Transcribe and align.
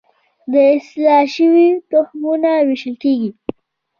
د 0.51 0.53
اصلاح 0.77 1.23
شویو 1.35 1.83
تخمونو 1.91 2.51
ویشل 2.67 2.95
کیږي 3.03 3.29